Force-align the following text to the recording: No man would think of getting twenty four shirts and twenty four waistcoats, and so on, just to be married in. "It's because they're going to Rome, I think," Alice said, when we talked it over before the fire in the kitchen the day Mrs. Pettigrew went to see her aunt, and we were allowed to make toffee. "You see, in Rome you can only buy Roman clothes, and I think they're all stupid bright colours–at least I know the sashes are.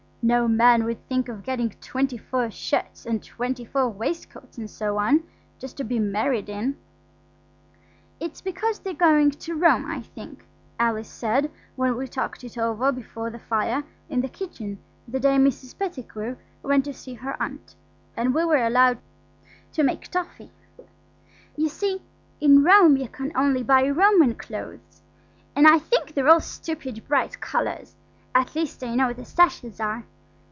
No 0.23 0.47
man 0.47 0.83
would 0.83 1.03
think 1.07 1.29
of 1.29 1.41
getting 1.41 1.71
twenty 1.81 2.15
four 2.15 2.51
shirts 2.51 3.07
and 3.07 3.23
twenty 3.23 3.65
four 3.65 3.89
waistcoats, 3.89 4.55
and 4.59 4.69
so 4.69 4.97
on, 4.99 5.23
just 5.57 5.77
to 5.77 5.83
be 5.83 5.97
married 5.97 6.47
in. 6.47 6.77
"It's 8.19 8.39
because 8.39 8.77
they're 8.77 8.93
going 8.93 9.31
to 9.31 9.55
Rome, 9.55 9.83
I 9.89 10.01
think," 10.03 10.45
Alice 10.79 11.09
said, 11.09 11.49
when 11.75 11.97
we 11.97 12.07
talked 12.07 12.43
it 12.43 12.55
over 12.55 12.91
before 12.91 13.31
the 13.31 13.39
fire 13.39 13.83
in 14.09 14.21
the 14.21 14.27
kitchen 14.29 14.77
the 15.07 15.19
day 15.19 15.37
Mrs. 15.37 15.75
Pettigrew 15.75 16.35
went 16.61 16.85
to 16.85 16.93
see 16.93 17.15
her 17.15 17.35
aunt, 17.41 17.73
and 18.15 18.35
we 18.35 18.45
were 18.45 18.63
allowed 18.63 18.99
to 19.73 19.81
make 19.81 20.07
toffee. 20.07 20.51
"You 21.57 21.67
see, 21.67 21.99
in 22.39 22.63
Rome 22.63 22.95
you 22.95 23.07
can 23.09 23.31
only 23.35 23.63
buy 23.63 23.89
Roman 23.89 24.35
clothes, 24.35 25.01
and 25.55 25.65
I 25.65 25.79
think 25.79 26.13
they're 26.13 26.29
all 26.29 26.41
stupid 26.41 27.07
bright 27.07 27.41
colours–at 27.41 28.55
least 28.55 28.81
I 28.81 28.95
know 28.95 29.11
the 29.13 29.25
sashes 29.25 29.81
are. 29.81 30.05